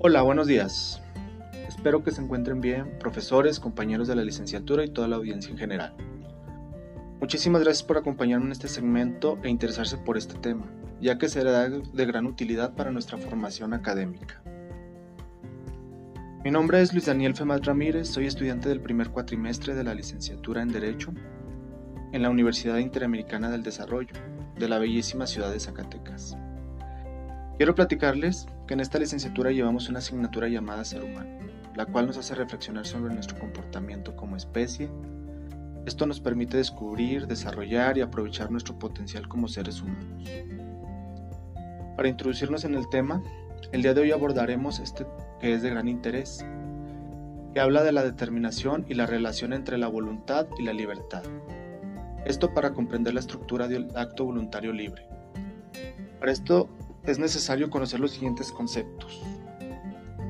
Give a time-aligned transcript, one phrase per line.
[0.00, 1.02] Hola, buenos días.
[1.66, 5.58] Espero que se encuentren bien, profesores, compañeros de la licenciatura y toda la audiencia en
[5.58, 5.92] general.
[7.20, 10.66] Muchísimas gracias por acompañarme en este segmento e interesarse por este tema,
[11.00, 14.40] ya que será de gran utilidad para nuestra formación académica.
[16.44, 20.62] Mi nombre es Luis Daniel Femat Ramírez, soy estudiante del primer cuatrimestre de la licenciatura
[20.62, 21.12] en Derecho
[22.12, 24.14] en la Universidad Interamericana del Desarrollo,
[24.56, 26.38] de la bellísima ciudad de Zacatecas.
[27.58, 31.40] Quiero platicarles que en esta licenciatura llevamos una asignatura llamada Ser Humano,
[31.74, 34.88] la cual nos hace reflexionar sobre nuestro comportamiento como especie.
[35.84, 40.30] Esto nos permite descubrir, desarrollar y aprovechar nuestro potencial como seres humanos.
[41.96, 43.24] Para introducirnos en el tema,
[43.72, 45.04] el día de hoy abordaremos este
[45.40, 46.46] que es de gran interés,
[47.54, 51.24] que habla de la determinación y la relación entre la voluntad y la libertad.
[52.24, 55.08] Esto para comprender la estructura del acto voluntario libre.
[56.20, 56.68] Para esto
[57.10, 59.22] es necesario conocer los siguientes conceptos.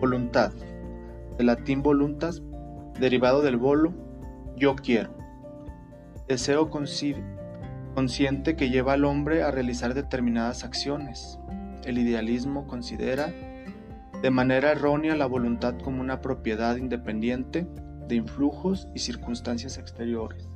[0.00, 0.52] Voluntad,
[1.38, 2.42] del latín voluntas,
[2.98, 3.94] derivado del volo,
[4.56, 5.14] yo quiero.
[6.28, 11.38] Deseo consciente que lleva al hombre a realizar determinadas acciones.
[11.84, 13.32] El idealismo considera
[14.22, 17.66] de manera errónea la voluntad como una propiedad independiente
[18.08, 20.48] de influjos y circunstancias exteriores,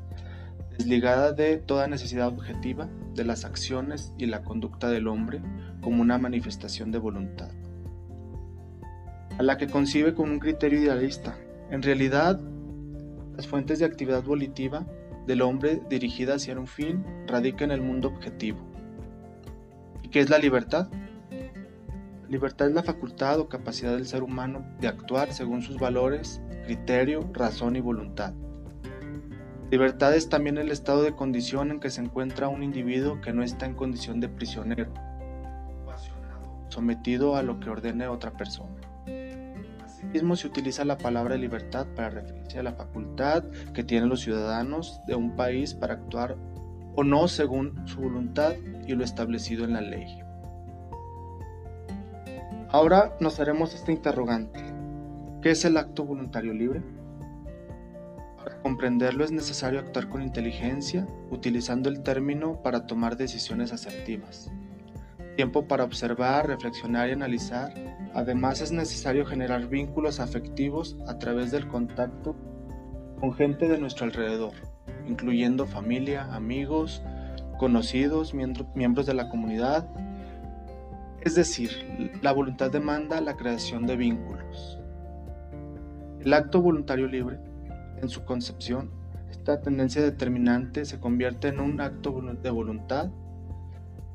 [0.80, 5.42] desligada de toda necesidad objetiva de las acciones y la conducta del hombre
[5.82, 7.50] como una manifestación de voluntad,
[9.38, 11.36] a la que concibe con un criterio idealista.
[11.70, 12.40] En realidad,
[13.36, 14.86] las fuentes de actividad volitiva
[15.26, 18.60] del hombre dirigida hacia un fin radica en el mundo objetivo.
[20.02, 20.88] ¿Y qué es la libertad?
[22.30, 27.28] Libertad es la facultad o capacidad del ser humano de actuar según sus valores, criterio,
[27.34, 28.32] razón y voluntad
[29.70, 33.44] Libertad es también el estado de condición en que se encuentra un individuo que no
[33.44, 34.92] está en condición de prisionero,
[36.68, 38.74] sometido a lo que ordene otra persona.
[39.84, 45.00] Asimismo se utiliza la palabra libertad para referirse a la facultad que tienen los ciudadanos
[45.06, 46.36] de un país para actuar
[46.96, 48.54] o no según su voluntad
[48.88, 50.20] y lo establecido en la ley.
[52.70, 54.64] Ahora nos haremos este interrogante.
[55.42, 56.82] ¿Qué es el acto voluntario libre?
[58.42, 64.50] Para comprenderlo es necesario actuar con inteligencia, utilizando el término para tomar decisiones asertivas.
[65.36, 67.74] Tiempo para observar, reflexionar y analizar.
[68.14, 72.34] Además es necesario generar vínculos afectivos a través del contacto
[73.20, 74.54] con gente de nuestro alrededor,
[75.06, 77.02] incluyendo familia, amigos,
[77.58, 79.86] conocidos, miembros de la comunidad.
[81.20, 81.70] Es decir,
[82.22, 84.78] la voluntad demanda la creación de vínculos.
[86.20, 87.49] El acto voluntario libre
[88.02, 88.90] en su concepción,
[89.30, 93.10] esta tendencia determinante se convierte en un acto de voluntad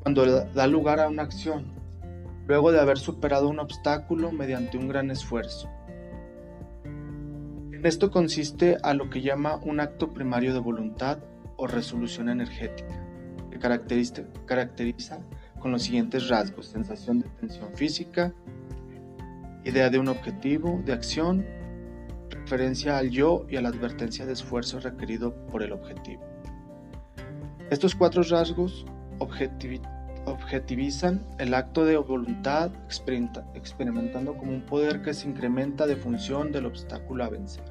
[0.01, 1.73] cuando da lugar a una acción,
[2.47, 5.67] luego de haber superado un obstáculo mediante un gran esfuerzo.
[6.83, 11.19] En esto consiste a lo que llama un acto primario de voluntad
[11.57, 13.03] o resolución energética,
[13.49, 15.19] que caracteriza, caracteriza
[15.59, 18.31] con los siguientes rasgos, sensación de tensión física,
[19.63, 21.45] idea de un objetivo, de acción
[22.45, 26.21] referencia al yo y a la advertencia de esfuerzo requerido por el objetivo.
[27.71, 28.85] Estos cuatro rasgos
[29.17, 36.67] objetivizan el acto de voluntad experimentando como un poder que se incrementa de función del
[36.67, 37.65] obstáculo a vencer.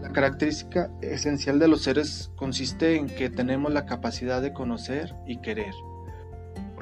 [0.00, 5.42] La característica esencial de los seres consiste en que tenemos la capacidad de conocer y
[5.42, 5.74] querer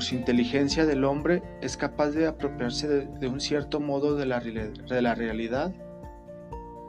[0.03, 5.03] su inteligencia del hombre, es capaz de apropiarse de, un cierto modo de la, de
[5.03, 5.73] la realidad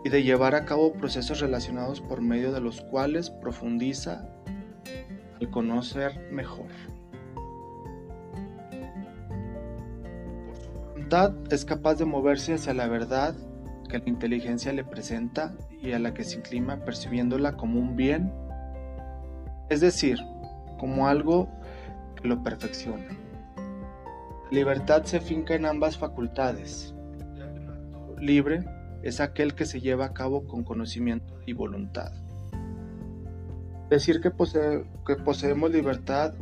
[0.04, 4.28] y de llevar a cabo procesos relacionados por medio de los cuales profundiza
[5.40, 6.68] al conocer mejor.
[10.46, 13.36] Por su voluntad es capaz de moverse hacia la verdad
[13.90, 18.34] que la inteligencia le presenta y a la que se inclina percibiéndola como un bien,
[19.70, 20.18] es decir,
[20.78, 21.48] como algo
[22.24, 23.06] lo perfecciona.
[24.52, 26.94] Libertad se finca en ambas facultades.
[28.20, 28.64] Libre
[29.02, 32.12] es aquel que se lleva a cabo con conocimiento y voluntad.
[33.90, 36.34] Decir que, que poseemos libertad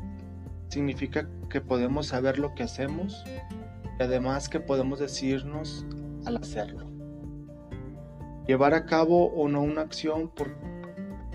[0.69, 3.23] significa que podemos saber lo que hacemos
[3.99, 5.85] y además que podemos decirnos
[6.25, 6.85] al hacerlo.
[8.47, 10.55] Llevar a cabo o no una acción por,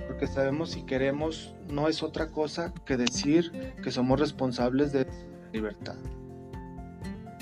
[0.06, 5.06] porque sabemos si queremos no es otra cosa que decir que somos responsables de
[5.52, 5.96] libertad.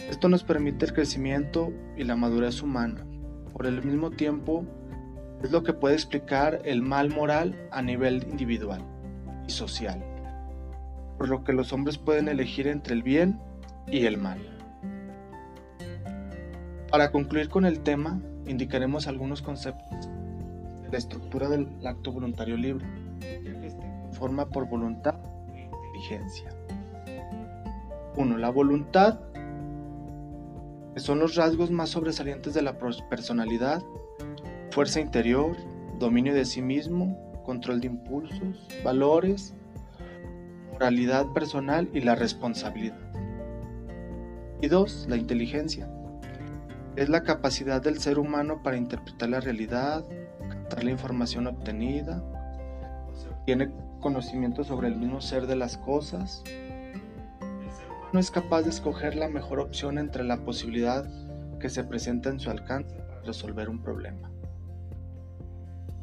[0.08, 3.05] Esto nos permite el crecimiento y la madurez humana.
[3.52, 4.64] Por el mismo tiempo,
[5.43, 8.82] es lo que puede explicar el mal moral a nivel individual
[9.46, 10.02] y social,
[11.19, 13.38] por lo que los hombres pueden elegir entre el bien
[13.87, 14.38] y el mal.
[16.90, 20.08] Para concluir con el tema, indicaremos algunos conceptos
[20.94, 22.87] la estructura del acto voluntario libre,
[24.12, 25.17] forma por voluntad
[25.52, 26.50] e inteligencia.
[28.17, 28.38] 1.
[28.38, 29.19] La voluntad,
[30.94, 33.82] que son los rasgos más sobresalientes de la personalidad,
[34.70, 35.56] fuerza interior,
[35.99, 39.52] dominio de sí mismo, control de impulsos, valores,
[40.75, 43.00] moralidad personal y la responsabilidad.
[44.61, 45.06] Y 2.
[45.08, 45.90] La inteligencia.
[46.94, 50.05] Es la capacidad del ser humano para interpretar la realidad,
[50.82, 52.22] la información obtenida,
[53.46, 53.70] tiene
[54.00, 56.43] conocimiento sobre el mismo ser de las cosas,
[58.12, 61.08] no es capaz de escoger la mejor opción entre la posibilidad
[61.58, 64.31] que se presenta en su alcance para resolver un problema.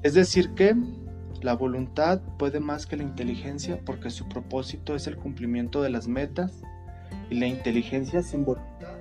[0.04, 0.76] Es decir que
[1.42, 6.08] la voluntad puede más que la inteligencia porque su propósito es el cumplimiento de las
[6.08, 6.62] metas
[7.30, 9.01] y la inteligencia sin voluntad